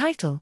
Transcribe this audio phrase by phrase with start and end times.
[0.00, 0.40] Title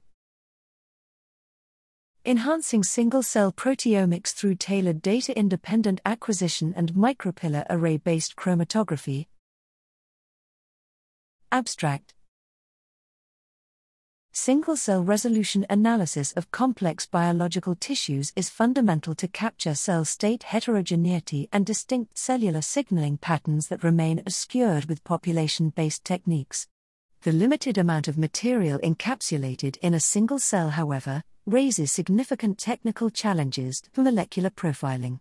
[2.23, 9.27] Enhancing Single Cell Proteomics Through Tailored Data Independent Acquisition and Micropillar Array Based Chromatography.
[11.51, 12.13] Abstract
[14.31, 21.49] Single cell resolution analysis of complex biological tissues is fundamental to capture cell state heterogeneity
[21.51, 26.69] and distinct cellular signaling patterns that remain obscured with population based techniques.
[27.23, 33.83] The limited amount of material encapsulated in a single cell, however, raises significant technical challenges
[33.91, 35.19] for molecular profiling.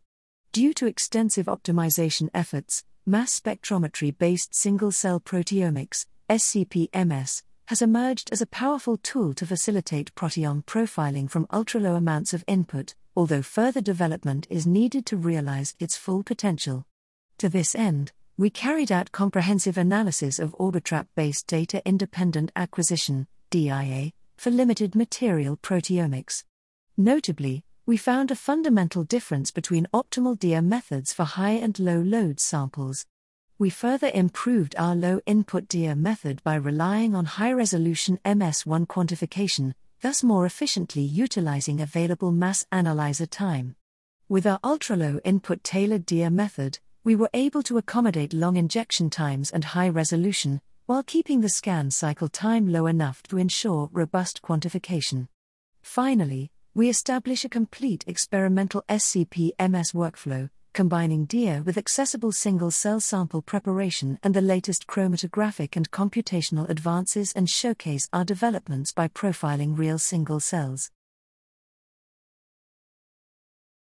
[0.53, 8.41] Due to extensive optimization efforts, mass spectrometry based single cell proteomics, SCP-MS, has emerged as
[8.41, 14.47] a powerful tool to facilitate proteome profiling from ultra-low amounts of input, although further development
[14.49, 16.87] is needed to realize its full potential.
[17.39, 24.51] To this end, we carried out comprehensive analysis of Orbitrap-based data independent acquisition (DIA) for
[24.51, 26.45] limited material proteomics.
[26.97, 32.41] Notably, we found a fundamental difference between optimal DIA methods for high and low load
[32.41, 33.05] samples
[33.61, 39.75] we further improved our low input DIA method by relying on high resolution MS1 quantification,
[40.01, 43.75] thus more efficiently utilizing available mass analyzer time.
[44.29, 49.11] With our ultra low input tailored DIA method, we were able to accommodate long injection
[49.11, 54.41] times and high resolution, while keeping the scan cycle time low enough to ensure robust
[54.43, 55.29] quantification.
[55.83, 63.01] Finally, we establish a complete experimental SCP MS workflow, combining DIA with accessible single cell
[63.01, 69.77] sample preparation and the latest chromatographic and computational advances and showcase our developments by profiling
[69.77, 70.91] real single cells.